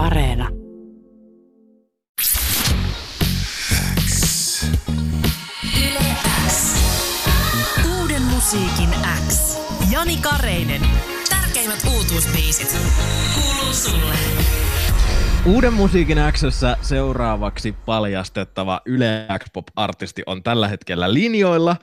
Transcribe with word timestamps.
Areena. 0.00 0.48
Uuden 8.00 8.22
musiikin 8.22 8.90
X. 9.28 9.58
Jani 9.90 10.16
Kareinen. 10.16 10.80
Tärkeimmät 11.30 11.78
uutuusbiisit. 11.94 12.76
Kuuluu 13.34 13.74
sulle. 13.74 14.14
Uuden 15.46 15.72
musiikin 15.72 16.18
Xssä 16.32 16.76
seuraavaksi 16.82 17.72
paljastettava 17.72 18.80
Yle 18.86 19.26
X-pop-artisti 19.38 20.22
on 20.26 20.42
tällä 20.42 20.68
hetkellä 20.68 21.14
linjoilla. 21.14 21.76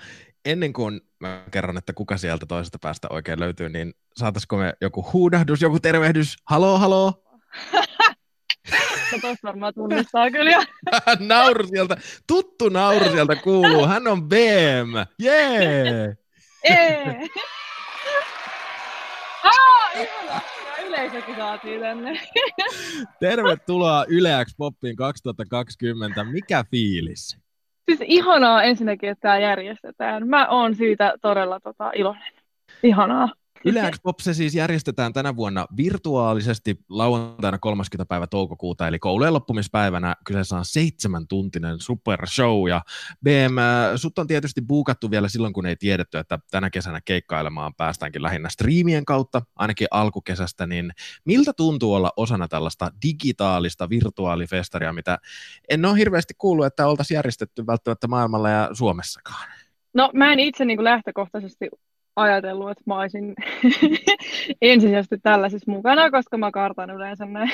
Ennen 0.46 0.74
kuin 0.74 1.02
mä 1.20 1.44
kerron, 1.52 1.78
että 1.78 1.94
kuka 1.94 2.18
sieltä 2.18 2.46
toisesta 2.46 2.80
päästä 2.82 3.08
oikein 3.12 3.40
löytyy, 3.40 3.70
niin 3.70 3.94
saataisiko 4.16 4.58
me 4.58 4.74
joku 4.82 5.10
huudahdus, 5.14 5.62
joku 5.62 5.80
tervehdys? 5.80 6.36
Haloo, 6.46 6.78
haloo? 6.78 7.14
No 9.12 9.18
tosta 9.22 9.48
varmaan 9.48 9.74
tunnistaa 9.74 10.32
kyllä 10.32 10.52
jo. 10.52 10.64
nauru 11.20 11.68
sieltä, 11.68 11.98
tuttu 12.28 12.70
nauru 12.70 13.12
sieltä 13.12 13.36
kuuluu. 13.36 13.88
Hän 13.88 14.08
on 14.08 14.24
BM. 14.24 14.94
Jee! 15.20 16.18
Yeah! 16.70 17.30
Ihana. 19.96 20.42
Yleisökin 20.88 21.36
saatiin 21.36 21.82
tänne. 21.82 22.20
Tervetuloa 23.20 24.06
Yle 24.08 24.46
X 24.46 24.56
Poppiin 24.58 24.96
2020. 24.96 26.24
Mikä 26.24 26.64
fiilis? 26.72 27.38
Siis 27.86 28.00
ihanaa 28.04 28.64
ensinnäkin, 28.64 29.10
että 29.10 29.22
tämä 29.22 29.40
järjestetään. 29.40 30.28
Mä 30.28 30.48
oon 30.48 30.76
siitä 30.76 31.14
todella 31.22 31.60
tota, 31.60 31.92
iloinen. 31.96 32.34
Ihanaa. 32.84 33.30
Yle 33.66 33.92
Pop 34.04 34.20
se 34.20 34.34
siis 34.34 34.56
järjestetään 34.56 35.14
tänä 35.14 35.36
vuonna 35.36 35.68
virtuaalisesti 35.78 36.80
lauantaina 36.90 37.58
30. 37.58 38.06
päivä 38.06 38.28
toukokuuta, 38.28 38.88
eli 38.88 39.00
koulujen 39.00 39.34
loppumispäivänä. 39.34 40.16
Kyseessä 40.26 40.58
on 40.58 40.66
seitsemän 40.66 41.28
tuntinen 41.28 41.80
supershow, 41.80 42.70
ja 42.70 42.82
BM, 43.24 43.58
äh, 43.58 43.96
sut 43.96 44.20
on 44.20 44.28
tietysti 44.28 44.62
buukattu 44.62 45.12
vielä 45.12 45.30
silloin, 45.30 45.54
kun 45.54 45.66
ei 45.66 45.76
tiedetty, 45.76 46.18
että 46.18 46.40
tänä 46.52 46.70
kesänä 46.70 47.02
keikkailemaan 47.06 47.74
päästäänkin 47.76 48.24
lähinnä 48.24 48.50
striimien 48.50 49.06
kautta, 49.06 49.42
ainakin 49.56 49.88
alkukesästä, 49.92 50.68
niin 50.68 50.92
miltä 51.26 51.54
tuntuu 51.54 51.94
olla 51.94 52.14
osana 52.18 52.48
tällaista 52.48 52.92
digitaalista 53.06 53.90
virtuaalifestaria, 53.90 54.94
mitä 54.94 55.18
en 55.70 55.86
ole 55.86 55.98
hirveästi 55.98 56.34
kuullut, 56.38 56.66
että 56.66 56.88
oltaisiin 56.88 57.16
järjestetty 57.16 57.68
välttämättä 57.68 58.08
maailmalla 58.08 58.50
ja 58.50 58.70
Suomessakaan? 58.74 59.50
No 59.94 60.10
mä 60.14 60.34
en 60.34 60.40
itse 60.40 60.66
niin 60.66 60.78
kuin 60.78 60.84
lähtökohtaisesti 60.84 61.70
ajatellut, 62.18 62.70
että 62.70 62.84
mä 62.86 63.00
olisin 63.00 63.36
ensisijaisesti 64.62 65.18
tällaisissa 65.24 65.72
mukana, 65.72 66.12
koska 66.12 66.38
mä 66.38 66.52
kartan 66.52 66.90
yleensä 66.90 67.26
näin, 67.26 67.52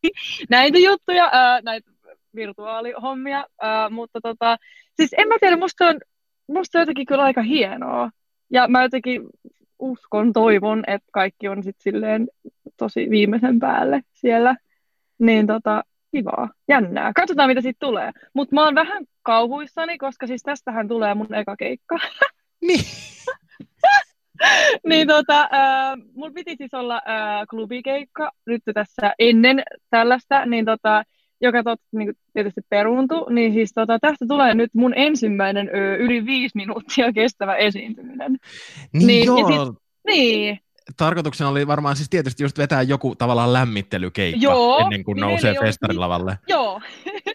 näitä 0.50 0.78
juttuja, 0.78 1.30
ää, 1.32 1.60
näitä 1.60 1.90
virtuaalihommia, 2.34 3.44
ää, 3.60 3.90
mutta 3.90 4.20
tota, 4.22 4.56
siis 4.96 5.14
en 5.18 5.28
mä 5.28 5.34
tiedä, 5.40 5.56
musta 5.56 5.86
on, 5.86 6.00
musta 6.46 6.78
on 6.78 6.82
jotenkin 6.82 7.06
kyllä 7.06 7.22
aika 7.22 7.42
hienoa. 7.42 8.10
Ja 8.50 8.68
mä 8.68 8.82
jotenkin 8.82 9.22
uskon, 9.78 10.32
toivon, 10.32 10.84
että 10.86 11.08
kaikki 11.12 11.48
on 11.48 11.62
sitten 11.62 11.82
silleen 11.82 12.28
tosi 12.76 13.10
viimeisen 13.10 13.60
päälle 13.60 14.00
siellä. 14.12 14.56
Niin 15.18 15.46
tota, 15.46 15.84
kivaa, 16.10 16.48
jännää. 16.68 17.12
Katsotaan, 17.12 17.50
mitä 17.50 17.60
siitä 17.60 17.86
tulee. 17.86 18.12
Mutta 18.34 18.54
mä 18.54 18.64
oon 18.64 18.74
vähän 18.74 19.04
kauhuissani, 19.22 19.98
koska 19.98 20.26
siis 20.26 20.42
tästähän 20.42 20.88
tulee 20.88 21.14
mun 21.14 21.34
eka 21.34 21.56
keikka. 21.56 21.98
Niin. 22.60 23.13
niin 24.88 25.08
tota, 25.08 25.40
äh, 25.40 25.96
mulla 26.14 26.32
piti 26.34 26.56
siis 26.58 26.74
olla 26.74 26.94
äh, 26.96 27.46
klubikeikka 27.50 28.30
nyt 28.46 28.62
tässä 28.74 29.14
ennen 29.18 29.62
tällaista, 29.90 30.46
niin 30.46 30.64
tota, 30.64 31.04
joka 31.40 31.62
tot, 31.62 31.80
niin 31.92 32.06
kuin 32.06 32.16
tietysti 32.32 32.60
peruuntui, 32.68 33.32
niin 33.34 33.52
siis 33.52 33.72
tota, 33.74 33.98
tästä 33.98 34.24
tulee 34.28 34.54
nyt 34.54 34.74
mun 34.74 34.92
ensimmäinen 34.96 35.70
ö, 35.74 35.96
yli 35.96 36.26
viisi 36.26 36.52
minuuttia 36.54 37.12
kestävä 37.12 37.56
esiintyminen. 37.56 38.38
Niin, 38.92 39.06
niin 39.06 39.26
joo. 39.26 39.36
Siis, 39.46 39.78
niin, 40.06 40.58
tarkoituksena 40.96 41.50
oli 41.50 41.66
varmaan 41.66 41.96
siis 41.96 42.10
tietysti 42.10 42.42
just 42.42 42.58
vetää 42.58 42.82
joku 42.82 43.14
tavallaan 43.16 43.52
lämmittelykeikka 43.52 44.40
Joo, 44.42 44.78
ennen 44.78 45.04
kuin 45.04 45.16
niin 45.16 45.20
nousee 45.20 45.54
festarilavalle. 45.60 46.38
Joo. 46.48 46.80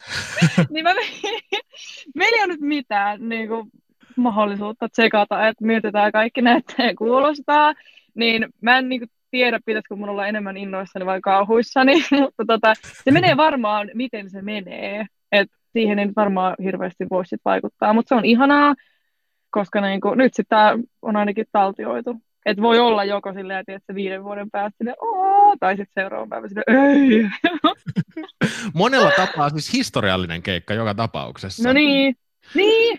niin 0.71 0.83
mä, 0.83 0.93
meillä 2.15 2.37
ei 2.37 2.43
ole 2.43 2.47
nyt 2.47 2.61
mitään 2.61 3.29
niin 3.29 3.47
kuin, 3.47 3.69
mahdollisuutta 4.19 4.89
tsekata, 4.89 5.47
että 5.47 5.65
mietitään 5.65 6.11
kaikki 6.11 6.41
näyttää 6.41 6.85
ja 6.85 6.95
kuulostaa, 6.95 7.73
niin 8.15 8.47
mä 8.61 8.77
en 8.77 8.89
niin 8.89 9.01
kuin, 9.01 9.09
tiedä, 9.31 9.59
pitäisikö 9.65 9.95
mun 9.95 10.09
olla 10.09 10.27
enemmän 10.27 10.57
innoissani 10.57 11.05
vai 11.05 11.21
kauhuissani, 11.21 11.93
mutta 12.21 12.45
tota, 12.47 12.73
se 13.03 13.11
menee 13.11 13.37
varmaan, 13.37 13.91
miten 13.93 14.29
se 14.29 14.41
menee. 14.41 15.05
Et 15.31 15.47
siihen 15.73 15.99
ei 15.99 16.05
nyt 16.05 16.15
varmaan 16.15 16.55
hirveästi 16.63 17.05
voi 17.09 17.25
sit 17.25 17.41
vaikuttaa, 17.45 17.93
mutta 17.93 18.09
se 18.09 18.15
on 18.15 18.25
ihanaa, 18.25 18.75
koska 19.49 19.81
niin 19.81 20.01
kuin, 20.01 20.17
nyt 20.17 20.33
tämä 20.49 20.77
on 21.01 21.15
ainakin 21.15 21.45
taltioitu. 21.51 22.15
Et 22.45 22.61
voi 22.61 22.79
olla 22.79 23.03
joko 23.03 23.33
silleen, 23.33 23.63
että 23.67 23.95
viiden 23.95 24.23
vuoden 24.23 24.51
päästä 24.51 24.77
silleen, 24.77 24.97
Oo! 25.01 25.55
tai 25.59 25.77
sitten 25.77 26.03
seuraavan 26.03 26.29
päivän 26.29 26.49
silleen, 26.49 26.85
ei. 26.85 27.29
Monella 28.73 29.11
tapaa 29.11 29.49
siis 29.49 29.73
historiallinen 29.73 30.41
keikka 30.41 30.73
joka 30.73 30.95
tapauksessa. 30.95 31.69
no 31.69 31.73
niin, 31.73 32.15
niin, 32.55 32.97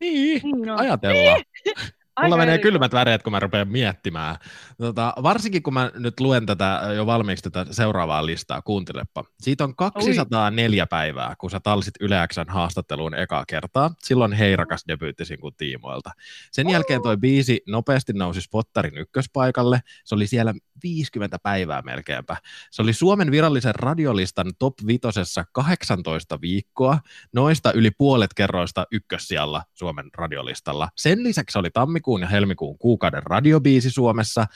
Niin, 0.00 0.42
niin 0.42 0.70
on. 0.70 0.80
ajatellaan. 0.80 1.42
Mulla 2.22 2.34
Aika 2.34 2.46
menee 2.46 2.58
kylmät 2.58 2.92
väreet, 2.92 3.22
kun 3.22 3.32
mä 3.32 3.40
rupean 3.40 3.68
miettimään. 3.68 4.36
Tota, 4.78 5.14
varsinkin 5.22 5.62
kun 5.62 5.74
mä 5.74 5.90
nyt 5.94 6.20
luen 6.20 6.46
tätä 6.46 6.80
jo 6.96 7.06
valmiiksi 7.06 7.50
tätä 7.50 7.72
seuraavaa 7.72 8.26
listaa, 8.26 8.62
kuuntelepa. 8.62 9.24
Siitä 9.40 9.64
on 9.64 9.76
204 9.76 10.86
päivää, 10.86 11.34
kun 11.38 11.50
sä 11.50 11.60
talsit 11.60 11.94
Yle 12.00 12.28
Xn 12.32 12.48
haastatteluun 12.48 13.14
ekaa 13.14 13.44
kertaa. 13.48 13.94
Silloin 13.98 14.32
Heirakas 14.32 14.84
debyyttisin 14.88 15.38
tiimoilta. 15.56 16.10
Sen 16.52 16.70
jälkeen 16.70 17.02
toi 17.02 17.16
biisi 17.16 17.60
nopeasti 17.68 18.12
nousi 18.12 18.40
Spottarin 18.40 18.98
ykköspaikalle. 18.98 19.80
Se 20.04 20.14
oli 20.14 20.26
siellä 20.26 20.54
50 20.82 21.38
päivää 21.42 21.82
melkeinpä. 21.82 22.36
Se 22.70 22.82
oli 22.82 22.92
Suomen 22.92 23.30
virallisen 23.30 23.74
radiolistan 23.74 24.52
top 24.58 24.74
vitosessa 24.86 25.44
18 25.52 26.40
viikkoa. 26.40 26.98
Noista 27.34 27.72
yli 27.72 27.90
puolet 27.90 28.34
kerroista 28.34 28.86
ykkössijalla 28.92 29.62
Suomen 29.74 30.08
radiolistalla. 30.14 30.88
Sen 30.96 31.22
lisäksi 31.22 31.58
oli 31.58 31.70
tammikuun 31.70 32.20
ja 32.20 32.28
helmikuun 32.28 32.78
kuukauden 32.78 33.22
radiobiisi 33.22 33.90
Suomessa. 33.90 34.46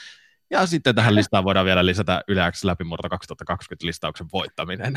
Ja 0.51 0.67
sitten 0.67 0.95
tähän 0.95 1.15
listaan 1.15 1.45
voidaan 1.45 1.67
vielä 1.67 1.87
lisätä 1.87 2.21
Yle 2.29 2.53
X 2.53 2.65
läpimurto 2.65 3.09
2020 3.09 3.87
listauksen 3.87 4.27
voittaminen. 4.33 4.95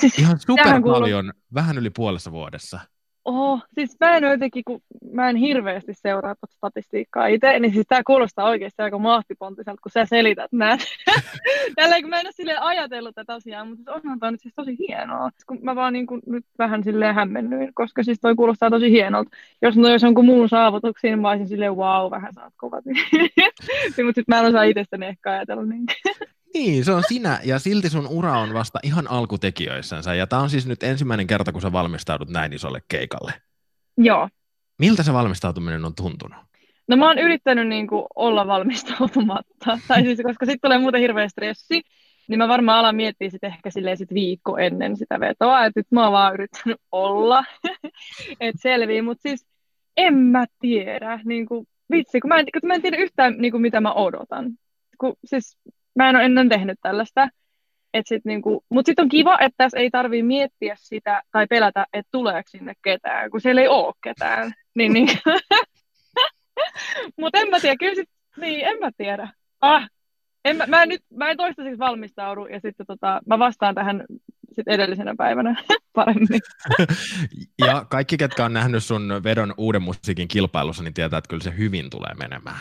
Siis, 0.00 0.18
Ihan 0.18 0.40
super 0.40 0.82
paljon, 0.82 1.32
vähän 1.54 1.78
yli 1.78 1.90
puolessa 1.90 2.32
vuodessa. 2.32 2.80
Oho, 3.24 3.60
siis 3.74 3.96
mä 4.00 4.16
en 4.16 4.24
jotenkin, 4.24 4.64
kun 4.64 4.82
mä 5.12 5.30
en 5.30 5.36
hirveästi 5.36 5.94
seuraa 5.94 6.34
tuota 6.34 6.54
statistiikkaa 6.56 7.26
itse, 7.26 7.58
niin 7.58 7.74
siis 7.74 7.86
tää 7.88 8.02
kuulostaa 8.06 8.48
oikeasti 8.48 8.82
aika 8.82 8.98
mahtipontiselta, 8.98 9.82
kun 9.82 9.92
sä 9.92 10.04
selität 10.04 10.52
näet. 10.52 10.80
Tällä 11.76 12.00
kun 12.00 12.10
mä 12.10 12.20
en 12.20 12.26
ole 12.26 12.32
silleen 12.32 12.62
ajatellut 12.62 13.14
tätä 13.14 13.34
asiaa, 13.34 13.64
mutta 13.64 13.92
siis 13.92 13.96
onhan 14.04 14.18
toi 14.18 14.32
nyt 14.32 14.40
siis 14.40 14.54
tosi 14.54 14.76
hienoa. 14.78 15.30
Kun 15.46 15.58
mä 15.62 15.76
vaan 15.76 15.92
niin 15.92 16.06
kuin 16.06 16.20
nyt 16.26 16.44
vähän 16.58 16.84
silleen 16.84 17.14
hämmennyin, 17.14 17.74
koska 17.74 18.02
siis 18.02 18.18
toi 18.20 18.34
kuulostaa 18.34 18.70
tosi 18.70 18.90
hienolta. 18.90 19.30
Jos 19.62 19.76
no 19.76 19.88
olisi 19.88 20.06
jonkun 20.06 20.24
muun 20.24 20.48
saavutuksiin, 20.48 21.10
niin 21.10 21.20
mä 21.20 21.28
olisin 21.28 21.48
silleen, 21.48 21.76
wow, 21.76 22.10
vähän 22.10 22.32
saat 22.32 22.54
kovat. 22.56 22.84
mutta 24.04 24.14
sit 24.14 24.28
mä 24.28 24.38
en 24.38 24.46
osaa 24.46 24.62
itsestäni 24.62 25.06
ehkä 25.06 25.30
ajatella 25.30 25.64
niin. 25.64 25.86
Niin, 26.54 26.84
se 26.84 26.92
on 26.92 27.02
sinä, 27.08 27.40
ja 27.44 27.58
silti 27.58 27.90
sun 27.90 28.06
ura 28.06 28.38
on 28.38 28.54
vasta 28.54 28.78
ihan 28.82 29.10
alkutekijöissänsä, 29.10 30.14
ja 30.14 30.26
tämä 30.26 30.42
on 30.42 30.50
siis 30.50 30.66
nyt 30.66 30.82
ensimmäinen 30.82 31.26
kerta, 31.26 31.52
kun 31.52 31.62
sä 31.62 31.72
valmistaudut 31.72 32.28
näin 32.28 32.52
isolle 32.52 32.82
keikalle. 32.88 33.32
Joo. 33.98 34.28
Miltä 34.78 35.02
se 35.02 35.12
valmistautuminen 35.12 35.84
on 35.84 35.94
tuntunut? 35.94 36.38
No 36.88 36.96
mä 36.96 37.08
oon 37.08 37.18
yrittänyt 37.18 37.68
niin 37.68 37.86
kuin 37.86 38.04
olla 38.14 38.46
valmistautumatta, 38.46 39.78
tai 39.88 40.02
siis 40.02 40.20
koska 40.22 40.46
sitten 40.46 40.60
tulee 40.68 40.78
muuten 40.78 41.00
hirveä 41.00 41.28
stressi, 41.28 41.82
niin 42.28 42.38
mä 42.38 42.48
varmaan 42.48 42.78
alan 42.78 42.96
miettiä 42.96 43.30
sit 43.30 43.44
ehkä 43.44 43.70
silleen 43.70 43.96
sit 43.96 44.14
viikko 44.14 44.56
ennen 44.56 44.96
sitä 44.96 45.20
vetoa, 45.20 45.64
että 45.64 45.80
nyt 45.80 45.86
mä 45.90 46.02
oon 46.04 46.12
vaan 46.12 46.34
yrittänyt 46.34 46.80
olla, 46.92 47.44
että 48.40 48.62
selvii, 48.62 49.02
mutta 49.02 49.22
siis 49.22 49.46
en 49.96 50.14
mä 50.14 50.44
tiedä, 50.60 51.20
niin 51.24 51.46
kuin, 51.46 51.66
vitsi, 51.90 52.20
kun 52.20 52.28
mä 52.28 52.38
en, 52.38 52.46
kun 52.60 52.68
mä 52.68 52.74
en 52.74 52.82
tiedä 52.82 52.96
yhtään 52.96 53.34
niin 53.38 53.52
kuin, 53.52 53.62
mitä 53.62 53.80
mä 53.80 53.92
odotan, 53.92 54.50
kun 54.98 55.14
siis 55.24 55.58
mä 55.94 56.10
en 56.10 56.16
ole 56.16 56.24
ennen 56.24 56.48
tehnyt 56.48 56.78
tällaista, 56.82 57.28
sit 58.04 58.24
niinku, 58.24 58.64
mutta 58.68 58.88
sitten 58.88 59.02
on 59.02 59.08
kiva, 59.08 59.38
että 59.40 59.54
tässä 59.56 59.78
ei 59.78 59.90
tarvii 59.90 60.22
miettiä 60.22 60.74
sitä 60.78 61.22
tai 61.32 61.46
pelätä, 61.46 61.86
että 61.92 62.08
tuleeko 62.12 62.48
sinne 62.48 62.72
ketään, 62.82 63.30
kun 63.30 63.40
siellä 63.40 63.60
ei 63.60 63.68
ole 63.68 63.94
ketään. 64.04 64.52
Niin, 64.74 64.92
niin. 64.92 65.08
mutta 67.20 67.38
en 67.38 67.50
mä 67.50 67.60
tiedä, 67.60 67.76
kyllä 67.76 67.94
sit, 67.94 68.08
niin, 68.36 68.64
en 68.64 68.78
mä 68.78 68.90
tiedä. 68.96 69.28
Ah, 69.60 69.88
en, 70.44 70.56
mä, 70.56 70.66
mä, 70.66 70.82
en 70.82 70.88
nyt, 70.88 71.02
mä 71.10 71.30
en 71.30 71.36
toistaiseksi 71.36 71.78
valmistaudu 71.78 72.46
ja 72.46 72.60
sitten 72.60 72.86
tota, 72.86 73.20
mä 73.26 73.38
vastaan 73.38 73.74
tähän 73.74 74.04
sit 74.54 74.68
edellisenä 74.68 75.14
päivänä 75.18 75.62
paremmin. 75.94 76.40
ja 77.66 77.86
kaikki, 77.90 78.16
ketkä 78.16 78.44
on 78.44 78.52
nähnyt 78.52 78.84
sun 78.84 79.20
vedon 79.24 79.54
uuden 79.56 79.82
musiikin 79.82 80.28
kilpailussa, 80.28 80.82
niin 80.82 80.94
tietää, 80.94 81.18
että 81.18 81.28
kyllä 81.28 81.42
se 81.42 81.56
hyvin 81.58 81.90
tulee 81.90 82.14
menemään. 82.14 82.60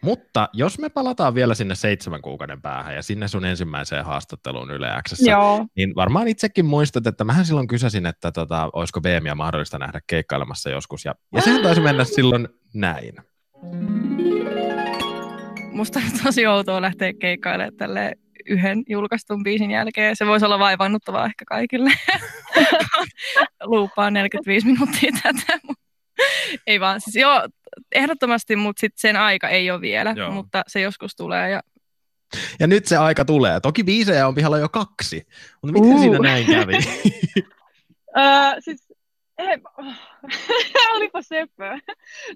Mutta 0.00 0.48
jos 0.52 0.78
me 0.78 0.88
palataan 0.88 1.34
vielä 1.34 1.54
sinne 1.54 1.74
seitsemän 1.74 2.22
kuukauden 2.22 2.62
päähän 2.62 2.94
ja 2.94 3.02
sinne 3.02 3.28
sun 3.28 3.44
ensimmäiseen 3.44 4.04
haastatteluun 4.04 4.70
Yle 4.70 4.88
Xssä, 5.08 5.36
niin 5.76 5.94
varmaan 5.94 6.28
itsekin 6.28 6.66
muistat, 6.66 7.06
että 7.06 7.24
mähän 7.24 7.46
silloin 7.46 7.68
kysäsin, 7.68 8.06
että 8.06 8.32
tota, 8.32 8.70
olisiko 8.72 9.00
BMia 9.00 9.34
mahdollista 9.34 9.78
nähdä 9.78 10.00
keikkailemassa 10.06 10.70
joskus. 10.70 11.04
Ja, 11.04 11.14
ja 11.32 11.42
sehän 11.42 11.62
taisi 11.62 11.80
mennä 11.80 12.04
silloin 12.16 12.48
näin. 12.74 13.14
Musta 15.72 15.98
on 15.98 16.20
tosi 16.24 16.46
outoa 16.46 16.82
lähteä 16.82 17.12
keikkailemaan 17.20 17.76
tälle 17.76 18.12
yhden 18.48 18.82
julkaistun 18.88 19.42
biisin 19.42 19.70
jälkeen. 19.70 20.16
Se 20.16 20.26
voisi 20.26 20.44
olla 20.44 20.58
vaivannuttavaa 20.58 21.26
ehkä 21.26 21.44
kaikille. 21.48 21.90
Luupaa 23.62 24.10
45 24.10 24.66
minuuttia 24.66 25.10
tätä. 25.22 25.58
ei 26.66 26.80
vaan, 26.80 27.00
siis 27.00 27.16
joo, 27.16 27.48
ehdottomasti, 27.92 28.56
mutta 28.56 28.80
sit 28.80 28.92
sen 28.96 29.16
aika 29.16 29.48
ei 29.48 29.70
ole 29.70 29.80
vielä, 29.80 30.14
joo. 30.16 30.30
mutta 30.30 30.62
se 30.66 30.80
joskus 30.80 31.16
tulee. 31.16 31.50
Ja... 31.50 31.60
ja 32.60 32.66
nyt 32.66 32.86
se 32.86 32.96
aika 32.96 33.24
tulee. 33.24 33.60
Toki 33.60 33.84
biisejä 33.84 34.28
on 34.28 34.34
pihalla 34.34 34.58
jo 34.58 34.68
kaksi, 34.68 35.26
mutta 35.62 35.80
miten 35.80 35.96
uh. 35.96 36.00
siinä 36.00 36.18
näin 36.18 36.46
kävi? 36.46 36.74
uh, 38.18 38.54
siis 38.60 38.86
ei, 39.38 39.58
olipa 40.94 41.22
seppö. 41.22 41.78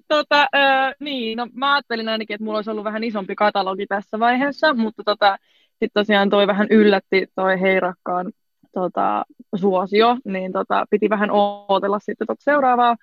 tota, 0.07 0.41
uh, 0.41 0.93
niin, 0.99 1.37
no 1.37 1.47
mä 1.53 1.73
ajattelin 1.73 2.09
ainakin, 2.09 2.33
että 2.33 2.43
mulla 2.43 2.57
olisi 2.57 2.71
ollut 2.71 2.83
vähän 2.83 3.03
isompi 3.03 3.35
katalogi 3.35 3.87
tässä 3.87 4.19
vaiheessa, 4.19 4.73
mutta 4.73 5.03
tota, 5.03 5.37
sitten 5.79 6.03
tosiaan 6.03 6.29
toi 6.29 6.47
vähän 6.47 6.67
yllätti 6.69 7.27
toi 7.35 7.61
Heirakkaan 7.61 8.31
tota, 8.73 9.25
suosio, 9.55 10.17
niin 10.25 10.51
tota, 10.51 10.85
piti 10.89 11.09
vähän 11.09 11.31
ootella 11.31 11.99
sitten 11.99 12.27
tot 12.27 12.37
seuraavaa, 12.39 12.95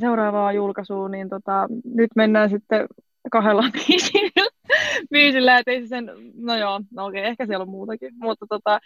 seuraavaa 0.00 0.52
julkaisua, 0.52 1.08
niin 1.08 1.28
tota, 1.28 1.68
nyt 1.94 2.10
mennään 2.16 2.50
sitten 2.50 2.86
kahdella 3.32 3.62
biisillä, 5.12 5.58
että 5.58 5.70
ei 5.70 5.80
se 5.80 5.86
sen, 5.86 6.10
no 6.34 6.56
joo, 6.56 6.80
no 6.90 7.06
okei, 7.06 7.24
ehkä 7.24 7.46
siellä 7.46 7.62
on 7.62 7.68
muutakin, 7.70 8.10
mutta 8.14 8.46
tota, 8.48 8.80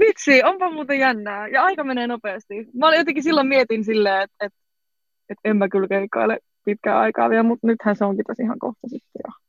vitsi, 0.00 0.42
onpa 0.42 0.70
muuten 0.70 0.98
jännää, 0.98 1.48
ja 1.48 1.64
aika 1.64 1.84
menee 1.84 2.06
nopeasti. 2.06 2.68
Mä 2.74 2.88
olin 2.88 2.98
jotenkin 2.98 3.22
silloin 3.22 3.46
mietin 3.46 3.84
silleen, 3.84 4.22
että 4.22 4.46
et, 4.46 4.52
et 5.28 5.38
en 5.44 5.56
mä 5.56 5.68
kyllä 5.68 5.88
keikkaile 5.88 6.38
pitkään 6.64 6.98
aikaa 6.98 7.30
vielä, 7.30 7.42
mutta 7.42 7.66
nythän 7.66 7.96
se 7.96 8.04
onkin 8.04 8.24
tosi 8.28 8.42
ihan 8.42 8.58
kohta 8.58 8.88
sitten 8.88 9.20
jo. 9.26 9.45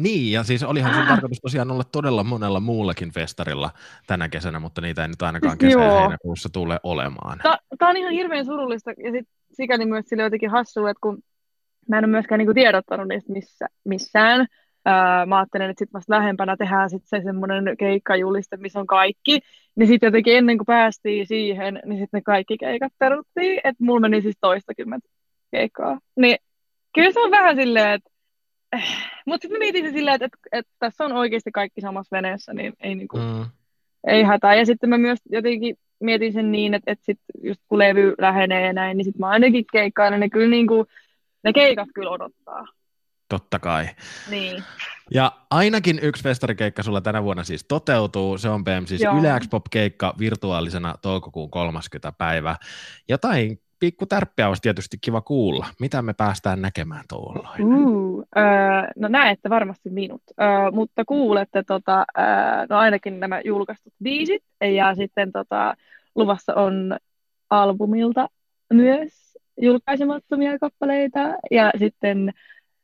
Niin, 0.00 0.32
ja 0.32 0.42
siis 0.42 0.62
olihan 0.62 0.94
sun 0.94 1.06
tarkoitus 1.06 1.40
tosiaan 1.42 1.70
olla 1.70 1.84
todella 1.92 2.24
monella 2.24 2.60
muullakin 2.60 3.10
festarilla 3.10 3.70
tänä 4.06 4.28
kesänä, 4.28 4.60
mutta 4.60 4.80
niitä 4.80 5.02
ei 5.02 5.08
nyt 5.08 5.22
ainakaan 5.22 5.58
kesä- 5.58 6.00
heinäkuussa 6.00 6.48
tule 6.52 6.80
olemaan. 6.82 7.38
Tämä 7.78 7.90
on 7.90 7.96
ihan 7.96 8.12
hirveän 8.12 8.44
surullista, 8.44 8.90
ja 8.90 9.12
sit 9.12 9.28
sikäli 9.52 9.86
myös 9.86 10.04
sille 10.08 10.22
jotenkin 10.22 10.50
hassu, 10.50 10.86
että 10.86 11.00
kun 11.00 11.18
mä 11.88 11.98
en 11.98 12.04
ole 12.04 12.10
myöskään 12.10 12.38
niinku 12.38 12.54
tiedottanut 12.54 13.08
niistä 13.08 13.32
missä, 13.32 13.66
missään, 13.84 14.40
öö, 14.88 15.26
mä 15.26 15.38
ajattelen, 15.38 15.70
että 15.70 15.78
sitten 15.78 15.92
vasta 15.92 16.14
lähempänä 16.14 16.56
tehdään 16.56 16.90
sit 16.90 17.02
se 17.04 17.20
semmoinen 17.24 17.76
keikkajuliste, 17.78 18.56
missä 18.56 18.80
on 18.80 18.86
kaikki, 18.86 19.40
niin 19.76 19.86
sitten 19.86 20.06
jotenkin 20.06 20.36
ennen 20.36 20.58
kuin 20.58 20.66
päästiin 20.66 21.26
siihen, 21.26 21.80
niin 21.84 21.98
sitten 21.98 22.18
ne 22.18 22.22
kaikki 22.22 22.58
keikat 22.58 22.92
peruttiin, 22.98 23.60
että 23.64 23.84
mulla 23.84 24.00
meni 24.00 24.22
siis 24.22 24.36
toistakymmentä 24.40 25.08
keikkaa. 25.50 25.98
Niin 26.16 26.38
kyllä 26.94 27.12
se 27.12 27.20
on 27.20 27.30
vähän 27.30 27.56
silleen, 27.56 27.90
että 27.94 28.10
mutta 29.26 29.44
sitten 29.44 29.58
mietin 29.58 29.84
se 29.84 29.90
silleen, 29.92 30.14
että, 30.14 30.24
että, 30.24 30.38
että, 30.52 30.72
tässä 30.78 31.04
on 31.04 31.12
oikeasti 31.12 31.52
kaikki 31.52 31.80
samassa 31.80 32.16
veneessä, 32.16 32.54
niin 32.54 32.72
ei, 32.80 32.94
niinku, 32.94 33.18
mm. 33.18 33.44
ei 34.06 34.22
hätää. 34.22 34.54
Ja 34.54 34.66
sitten 34.66 34.90
mä 34.90 34.98
myös 34.98 35.18
jotenkin 35.30 35.76
mietin 36.00 36.32
sen 36.32 36.52
niin, 36.52 36.74
että, 36.74 36.92
että 36.92 37.04
sit 37.04 37.20
just 37.42 37.60
kun 37.68 37.78
levy 37.78 38.14
lähenee 38.18 38.66
ja 38.66 38.72
näin, 38.72 38.96
niin 38.96 39.04
sitten 39.04 39.20
mä 39.20 39.28
ainakin 39.28 39.64
keikkailen, 39.72 40.20
niin 40.20 40.30
kyllä 40.30 40.50
niinku, 40.50 40.86
ne 41.44 41.52
keikat 41.52 41.88
kyllä 41.94 42.10
odottaa. 42.10 42.66
Totta 43.28 43.58
kai. 43.58 43.88
Niin. 44.30 44.64
Ja 45.10 45.32
ainakin 45.50 45.98
yksi 46.02 46.22
festarikeikka 46.22 46.82
sulla 46.82 47.00
tänä 47.00 47.22
vuonna 47.22 47.44
siis 47.44 47.64
toteutuu. 47.64 48.38
Se 48.38 48.48
on 48.48 48.64
PM 48.64 48.84
siis 48.84 49.00
Yle 49.00 49.40
Pop-keikka 49.50 50.14
virtuaalisena 50.18 50.94
toukokuun 51.02 51.50
30. 51.50 52.12
päivä. 52.12 52.56
Jotain 53.08 53.60
pikku 53.78 54.06
tärppiä 54.06 54.48
olisi 54.48 54.62
tietysti 54.62 54.96
kiva 55.00 55.20
kuulla. 55.20 55.66
Mitä 55.80 56.02
me 56.02 56.12
päästään 56.12 56.62
näkemään 56.62 57.04
tuolla? 57.08 57.50
Uh, 57.60 58.24
öö, 58.36 58.44
no 58.96 59.08
näette 59.08 59.50
varmasti 59.50 59.90
minut, 59.90 60.22
öö, 60.40 60.70
mutta 60.70 61.04
kuulette 61.04 61.62
tota, 61.62 62.04
öö, 62.18 62.24
no 62.68 62.78
ainakin 62.78 63.20
nämä 63.20 63.40
julkaistut 63.44 63.92
biisit 64.02 64.42
ja 64.74 64.94
sitten 64.94 65.32
tota, 65.32 65.74
luvassa 66.14 66.54
on 66.54 66.96
albumilta 67.50 68.28
myös 68.72 69.38
julkaisemattomia 69.60 70.58
kappaleita 70.58 71.18
ja 71.50 71.70
sitten 71.78 72.32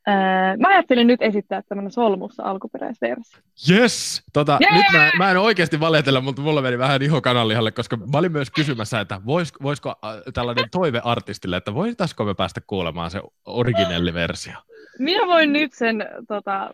Öö, 0.07 0.13
mä 0.59 0.67
ajattelin 0.67 1.07
nyt 1.07 1.21
esittää 1.21 1.61
tämmöinen 1.61 1.91
solmussa 1.91 2.43
alkuperäisversio. 2.43 3.39
Yes! 3.69 4.23
Tota, 4.33 4.59
yeah! 4.61 4.75
Nyt 4.75 4.85
mä, 4.93 5.11
mä 5.17 5.31
en 5.31 5.37
oikeasti 5.37 5.79
valetella, 5.79 6.21
mutta 6.21 6.41
mulla 6.41 6.61
meni 6.61 6.77
vähän 6.77 7.01
iho 7.01 7.21
kanalihalle, 7.21 7.71
koska 7.71 7.97
mä 7.97 8.17
olin 8.17 8.31
myös 8.31 8.51
kysymässä, 8.51 8.99
että 8.99 9.21
vois, 9.25 9.53
voisiko 9.61 9.89
äh, 9.89 10.15
tällainen 10.33 10.69
toive 10.71 11.01
artistille, 11.03 11.57
että 11.57 11.73
voitaisiko 11.73 12.25
me 12.25 12.33
päästä 12.33 12.61
kuulemaan 12.67 13.11
se 13.11 13.21
originelliversio? 13.45 14.53
Minä 14.99 15.27
voin 15.27 15.53
nyt 15.53 15.73
sen 15.73 16.05
tota, 16.27 16.69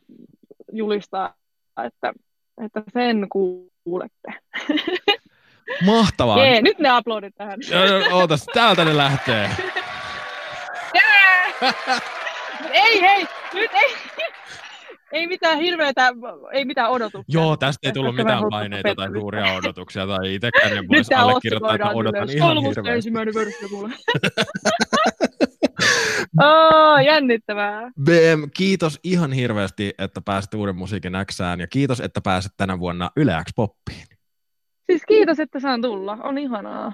julistaa, 0.72 1.34
että, 1.86 2.14
että 2.66 2.84
sen 2.94 3.28
kuulette. 3.30 4.34
Mahtavaa. 5.86 6.46
Jee, 6.46 6.62
nyt 6.62 6.80
ne 6.80 6.90
aplodit 6.90 7.36
tähän. 7.36 7.60
Ootas, 8.12 8.46
täältä 8.54 8.86
ne 8.86 8.98
lähtee. 8.98 9.50
Yeah! 10.96 12.19
Ei, 12.72 13.02
hei, 13.02 13.26
nyt 13.54 13.72
ei. 13.74 13.96
Ei 15.12 15.28
mitään 15.28 15.58
hirveätä, 15.58 16.14
ei 16.52 16.66
mitään 16.66 16.90
odotuksia. 16.90 17.42
Joo, 17.42 17.58
tästä 17.58 17.88
ei 17.88 17.94
tullut 17.94 18.16
mitään 18.16 18.44
paineita 18.50 18.96
tai 18.96 19.08
suuria 19.12 19.54
odotuksia, 19.54 20.08
tai 20.08 20.36
itsekään 20.36 20.78
en 20.78 20.88
voisi 20.88 21.14
allekirjoittaa, 21.14 21.76
että 21.76 21.90
odotan 21.90 22.30
ihan 22.30 22.58
hirveästi. 22.58 22.90
ensimmäinen 22.90 23.34
versio 23.34 23.68
oh, 26.40 27.00
jännittävää. 27.06 27.92
BM, 28.04 28.50
kiitos 28.58 29.00
ihan 29.04 29.32
hirveästi, 29.32 29.94
että 29.98 30.22
pääsit 30.26 30.54
Uuden 30.54 30.76
musiikin 30.76 31.14
Xään, 31.32 31.60
ja 31.60 31.68
kiitos, 31.68 32.00
että 32.00 32.22
pääsit 32.22 32.52
tänä 32.58 32.80
vuonna 32.80 33.10
Yle 33.16 33.44
X 33.50 33.52
Poppiin. 33.56 34.06
Siis 34.86 35.04
kiitos, 35.08 35.40
että 35.40 35.60
saan 35.60 35.82
tulla. 35.82 36.18
On 36.24 36.38
ihanaa. 36.38 36.94